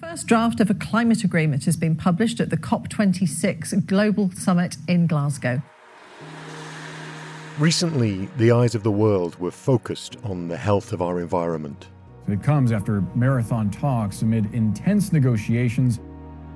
First 0.00 0.26
draft 0.26 0.58
of 0.58 0.70
a 0.70 0.74
climate 0.74 1.22
agreement 1.22 1.66
has 1.66 1.76
been 1.76 1.94
published 1.94 2.40
at 2.40 2.50
the 2.50 2.56
COP26 2.56 3.86
Global 3.86 4.28
Summit 4.32 4.76
in 4.88 5.06
Glasgow. 5.06 5.62
Recently, 7.60 8.28
the 8.36 8.50
eyes 8.50 8.74
of 8.74 8.82
the 8.82 8.90
world 8.90 9.38
were 9.38 9.52
focused 9.52 10.16
on 10.24 10.48
the 10.48 10.56
health 10.56 10.92
of 10.92 11.00
our 11.00 11.20
environment. 11.20 11.86
It 12.26 12.42
comes 12.42 12.72
after 12.72 13.02
marathon 13.14 13.70
talks 13.70 14.22
amid 14.22 14.52
intense 14.52 15.12
negotiations. 15.12 16.00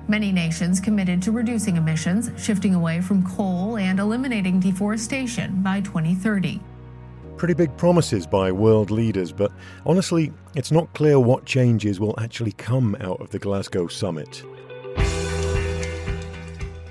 Many 0.09 0.33
nations 0.33 0.81
committed 0.81 1.21
to 1.21 1.31
reducing 1.31 1.77
emissions, 1.77 2.31
shifting 2.37 2.75
away 2.75 2.99
from 2.99 3.25
coal, 3.25 3.77
and 3.77 4.01
eliminating 4.01 4.59
deforestation 4.59 5.63
by 5.63 5.79
2030. 5.79 6.59
Pretty 7.39 7.53
big 7.53 7.77
promises 7.77 8.27
by 8.27 8.51
world 8.51 8.91
leaders, 8.91 9.31
but 9.31 9.49
honestly, 9.85 10.33
it's 10.57 10.73
not 10.73 10.93
clear 10.93 11.21
what 11.21 11.45
changes 11.45 11.97
will 11.97 12.13
actually 12.19 12.51
come 12.51 12.97
out 12.99 13.21
of 13.21 13.29
the 13.29 13.39
Glasgow 13.39 13.87
summit. 13.87 14.43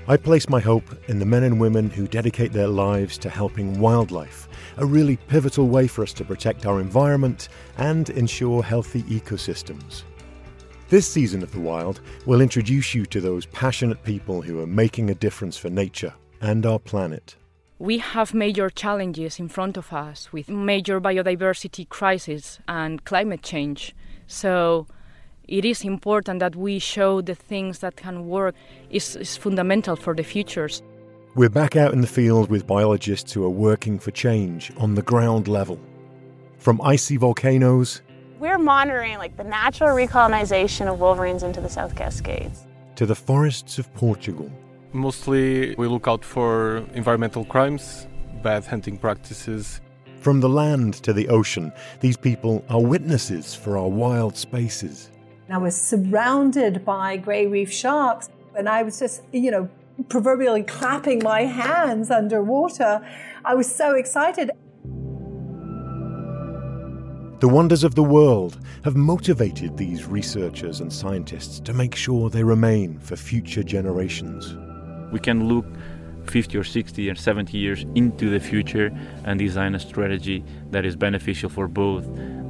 I 0.07 0.17
place 0.17 0.49
my 0.49 0.59
hope 0.59 0.83
in 1.07 1.19
the 1.19 1.25
men 1.27 1.43
and 1.43 1.59
women 1.59 1.91
who 1.91 2.07
dedicate 2.07 2.51
their 2.51 2.67
lives 2.67 3.19
to 3.19 3.29
helping 3.29 3.79
wildlife, 3.79 4.49
a 4.77 4.85
really 4.87 5.17
pivotal 5.27 5.67
way 5.67 5.85
for 5.85 6.01
us 6.01 6.13
to 6.13 6.25
protect 6.25 6.65
our 6.65 6.81
environment 6.81 7.49
and 7.77 8.09
ensure 8.09 8.63
healthy 8.63 9.03
ecosystems. 9.03 10.01
This 10.87 11.07
season 11.07 11.43
of 11.43 11.51
The 11.51 11.59
Wild 11.59 12.01
will 12.25 12.41
introduce 12.41 12.95
you 12.95 13.05
to 13.05 13.21
those 13.21 13.45
passionate 13.45 14.01
people 14.01 14.41
who 14.41 14.59
are 14.61 14.67
making 14.67 15.11
a 15.11 15.15
difference 15.15 15.57
for 15.59 15.69
nature 15.69 16.15
and 16.41 16.65
our 16.65 16.79
planet. 16.79 17.35
We 17.81 17.99
have 17.99 18.33
major 18.33 18.69
challenges 18.69 19.39
in 19.39 19.47
front 19.47 19.77
of 19.77 19.93
us 19.93 20.33
with 20.33 20.49
major 20.49 20.99
biodiversity 20.99 21.87
crisis 21.87 22.59
and 22.67 23.05
climate 23.05 23.41
change. 23.41 23.95
So 24.27 24.85
it 25.47 25.63
is 25.63 25.85
important 25.85 26.41
that 26.41 26.57
we 26.57 26.79
show 26.79 27.21
the 27.21 27.35
things 27.35 27.79
that 27.79 27.95
can 27.95 28.27
work 28.27 28.53
is, 28.89 29.15
is 29.15 29.37
fundamental 29.37 29.95
for 29.95 30.13
the 30.13 30.23
futures. 30.23 30.83
We're 31.35 31.47
back 31.47 31.77
out 31.77 31.93
in 31.93 32.01
the 32.01 32.07
field 32.07 32.49
with 32.49 32.67
biologists 32.67 33.31
who 33.31 33.45
are 33.45 33.49
working 33.49 33.97
for 33.97 34.11
change 34.11 34.73
on 34.75 34.95
the 34.95 35.01
ground 35.01 35.47
level. 35.47 35.79
From 36.57 36.81
icy 36.81 37.15
volcanoes. 37.15 38.01
We're 38.39 38.57
monitoring 38.57 39.19
like 39.19 39.37
the 39.37 39.45
natural 39.45 39.95
recolonization 39.95 40.91
of 40.91 40.99
wolverines 40.99 41.43
into 41.43 41.61
the 41.61 41.69
South 41.69 41.95
Cascades. 41.95 42.67
To 42.97 43.05
the 43.05 43.15
forests 43.15 43.79
of 43.79 43.93
Portugal. 43.93 44.51
Mostly 44.93 45.75
we 45.75 45.87
look 45.87 46.07
out 46.07 46.25
for 46.25 46.77
environmental 46.95 47.45
crimes, 47.45 48.07
bad 48.41 48.65
hunting 48.65 48.97
practices. 48.97 49.81
From 50.19 50.39
the 50.39 50.49
land 50.49 50.95
to 51.03 51.13
the 51.13 51.29
ocean, 51.29 51.71
these 51.99 52.17
people 52.17 52.65
are 52.69 52.81
witnesses 52.81 53.53
for 53.53 53.77
our 53.77 53.87
wild 53.87 54.35
spaces. 54.35 55.11
I 55.51 55.57
was 55.57 55.79
surrounded 55.79 56.83
by 56.83 57.17
grey 57.17 57.45
reef 57.45 57.71
sharks, 57.71 58.29
and 58.55 58.67
I 58.67 58.83
was 58.83 58.99
just, 58.99 59.21
you 59.31 59.51
know, 59.51 59.69
proverbially 60.09 60.63
clapping 60.63 61.23
my 61.23 61.41
hands 61.41 62.09
underwater. 62.09 63.07
I 63.45 63.53
was 63.53 63.73
so 63.73 63.93
excited. 63.95 64.51
The 67.39 67.47
wonders 67.47 67.83
of 67.83 67.95
the 67.95 68.03
world 68.03 68.59
have 68.83 68.95
motivated 68.95 69.77
these 69.77 70.05
researchers 70.05 70.81
and 70.81 70.91
scientists 70.91 71.59
to 71.61 71.73
make 71.73 71.95
sure 71.95 72.29
they 72.29 72.43
remain 72.43 72.99
for 72.99 73.15
future 73.15 73.63
generations. 73.63 74.57
We 75.11 75.19
can 75.19 75.47
look 75.47 75.65
50 76.29 76.57
or 76.57 76.63
60 76.63 77.09
or 77.09 77.15
70 77.15 77.57
years 77.57 77.85
into 77.95 78.29
the 78.29 78.39
future 78.39 78.91
and 79.23 79.39
design 79.39 79.75
a 79.75 79.79
strategy 79.79 80.43
that 80.71 80.85
is 80.85 80.95
beneficial 80.95 81.49
for 81.49 81.67
both 81.67 82.05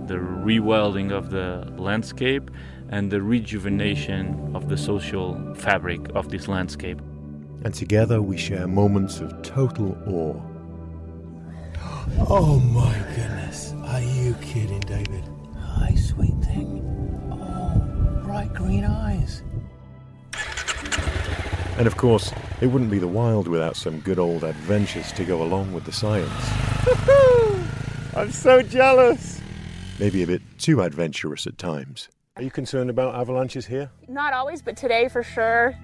the 0.07 0.15
rewilding 0.15 1.11
of 1.11 1.29
the 1.29 1.71
landscape 1.77 2.51
and 2.89 3.11
the 3.11 3.21
rejuvenation 3.21 4.51
of 4.55 4.67
the 4.67 4.77
social 4.77 5.53
fabric 5.55 6.01
of 6.15 6.29
this 6.29 6.47
landscape. 6.47 6.99
And 7.63 7.73
together 7.73 8.21
we 8.21 8.37
share 8.37 8.67
moments 8.67 9.19
of 9.19 9.41
total 9.43 9.97
awe. 10.07 10.41
Oh 12.27 12.59
my 12.59 12.97
goodness. 13.15 13.73
Are 13.85 14.01
you 14.01 14.33
kidding, 14.41 14.79
David? 14.81 15.23
Hi, 15.57 15.93
sweet 15.95 16.35
thing. 16.43 16.81
Oh, 17.31 18.23
bright 18.23 18.53
green 18.53 18.85
eyes. 18.85 19.43
And 21.77 21.87
of 21.87 21.97
course, 21.97 22.33
it 22.61 22.67
wouldn't 22.67 22.91
be 22.91 22.99
the 22.99 23.07
wild 23.07 23.47
without 23.47 23.75
some 23.75 23.99
good 24.01 24.19
old 24.19 24.43
adventures 24.43 25.11
to 25.13 25.25
go 25.25 25.41
along 25.43 25.73
with 25.73 25.85
the 25.85 25.91
science. 25.91 26.31
I'm 28.15 28.31
so 28.31 28.61
jealous. 28.61 29.39
Maybe 29.99 30.23
a 30.23 30.27
bit 30.27 30.41
too 30.57 30.81
adventurous 30.81 31.47
at 31.47 31.57
times. 31.57 32.09
Are 32.35 32.43
you 32.43 32.51
concerned 32.51 32.89
about 32.89 33.15
avalanches 33.15 33.65
here? 33.65 33.89
Not 34.07 34.33
always, 34.33 34.61
but 34.61 34.77
today 34.77 35.09
for 35.09 35.23
sure. 35.23 35.75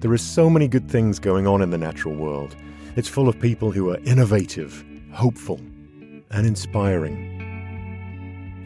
There 0.00 0.12
are 0.12 0.18
so 0.18 0.48
many 0.48 0.68
good 0.68 0.88
things 0.88 1.18
going 1.18 1.46
on 1.46 1.62
in 1.62 1.70
the 1.70 1.78
natural 1.78 2.14
world. 2.14 2.54
It's 2.94 3.08
full 3.08 3.28
of 3.28 3.40
people 3.40 3.72
who 3.72 3.90
are 3.90 3.98
innovative, 4.04 4.84
hopeful, 5.12 5.60
and 6.30 6.46
inspiring. 6.46 7.34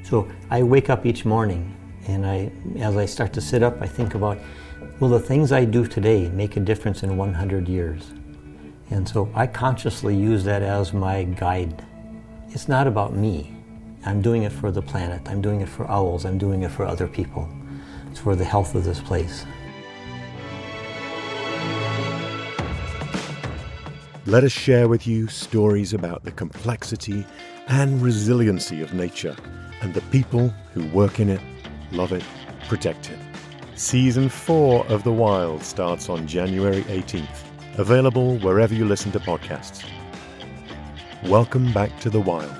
So 0.04 0.28
I 0.50 0.62
wake 0.62 0.90
up 0.90 1.06
each 1.06 1.24
morning 1.24 1.74
and 2.06 2.26
I 2.26 2.52
as 2.78 2.96
I 2.96 3.06
start 3.06 3.32
to 3.34 3.40
sit 3.40 3.62
up, 3.62 3.80
I 3.80 3.86
think 3.86 4.14
about 4.14 4.38
will 5.00 5.08
the 5.08 5.20
things 5.20 5.52
I 5.52 5.64
do 5.64 5.86
today 5.86 6.28
make 6.28 6.56
a 6.56 6.60
difference 6.60 7.02
in 7.02 7.16
100 7.16 7.68
years? 7.68 8.12
And 8.90 9.08
so 9.08 9.30
I 9.34 9.46
consciously 9.46 10.16
use 10.16 10.44
that 10.44 10.62
as 10.62 10.92
my 10.92 11.24
guide. 11.24 11.84
It's 12.50 12.68
not 12.68 12.86
about 12.86 13.14
me. 13.14 13.54
I'm 14.04 14.20
doing 14.20 14.42
it 14.42 14.52
for 14.52 14.70
the 14.70 14.82
planet. 14.82 15.22
I'm 15.26 15.40
doing 15.40 15.60
it 15.60 15.68
for 15.68 15.90
owls. 15.90 16.24
I'm 16.24 16.38
doing 16.38 16.62
it 16.62 16.70
for 16.70 16.84
other 16.84 17.08
people. 17.08 17.48
It's 18.10 18.20
for 18.20 18.36
the 18.36 18.44
health 18.44 18.74
of 18.74 18.84
this 18.84 19.00
place. 19.00 19.46
Let 24.26 24.44
us 24.44 24.52
share 24.52 24.88
with 24.88 25.06
you 25.06 25.26
stories 25.26 25.94
about 25.94 26.22
the 26.22 26.30
complexity 26.30 27.24
and 27.68 28.00
resiliency 28.02 28.82
of 28.82 28.94
nature 28.94 29.36
and 29.80 29.92
the 29.94 30.00
people 30.12 30.48
who 30.74 30.86
work 30.88 31.18
in 31.18 31.28
it, 31.28 31.40
love 31.90 32.12
it, 32.12 32.22
protect 32.68 33.10
it. 33.10 33.31
Season 33.74 34.28
4 34.28 34.86
of 34.88 35.02
The 35.02 35.12
Wild 35.12 35.62
starts 35.62 36.10
on 36.10 36.26
January 36.26 36.82
18th, 36.84 37.78
available 37.78 38.36
wherever 38.38 38.74
you 38.74 38.84
listen 38.84 39.10
to 39.12 39.18
podcasts. 39.18 39.82
Welcome 41.24 41.72
back 41.72 41.98
to 42.00 42.10
The 42.10 42.20
Wild. 42.20 42.52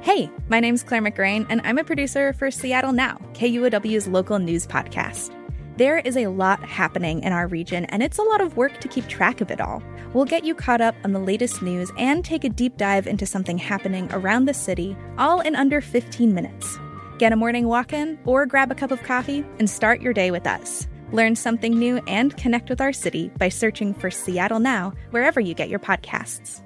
Hey, 0.00 0.30
my 0.48 0.58
name's 0.58 0.82
Clare 0.82 1.02
McGrane, 1.02 1.46
and 1.50 1.60
I'm 1.64 1.78
a 1.78 1.84
producer 1.84 2.32
for 2.32 2.50
Seattle 2.50 2.92
Now, 2.92 3.18
KUOW's 3.34 4.08
local 4.08 4.38
news 4.38 4.66
podcast. 4.66 5.41
There 5.82 5.98
is 5.98 6.16
a 6.16 6.28
lot 6.28 6.62
happening 6.62 7.24
in 7.24 7.32
our 7.32 7.48
region, 7.48 7.86
and 7.86 8.04
it's 8.04 8.18
a 8.18 8.22
lot 8.22 8.40
of 8.40 8.56
work 8.56 8.78
to 8.82 8.86
keep 8.86 9.08
track 9.08 9.40
of 9.40 9.50
it 9.50 9.60
all. 9.60 9.82
We'll 10.14 10.24
get 10.24 10.44
you 10.44 10.54
caught 10.54 10.80
up 10.80 10.94
on 11.02 11.10
the 11.10 11.18
latest 11.18 11.60
news 11.60 11.90
and 11.98 12.24
take 12.24 12.44
a 12.44 12.48
deep 12.48 12.76
dive 12.76 13.08
into 13.08 13.26
something 13.26 13.58
happening 13.58 14.08
around 14.12 14.44
the 14.44 14.54
city, 14.54 14.96
all 15.18 15.40
in 15.40 15.56
under 15.56 15.80
15 15.80 16.32
minutes. 16.32 16.78
Get 17.18 17.32
a 17.32 17.36
morning 17.36 17.66
walk 17.66 17.92
in 17.92 18.16
or 18.24 18.46
grab 18.46 18.70
a 18.70 18.76
cup 18.76 18.92
of 18.92 19.02
coffee 19.02 19.44
and 19.58 19.68
start 19.68 20.00
your 20.00 20.12
day 20.12 20.30
with 20.30 20.46
us. 20.46 20.86
Learn 21.10 21.34
something 21.34 21.76
new 21.76 21.96
and 22.06 22.36
connect 22.36 22.70
with 22.70 22.80
our 22.80 22.92
city 22.92 23.32
by 23.36 23.48
searching 23.48 23.92
for 23.92 24.08
Seattle 24.08 24.60
Now 24.60 24.92
wherever 25.10 25.40
you 25.40 25.52
get 25.52 25.68
your 25.68 25.80
podcasts. 25.80 26.62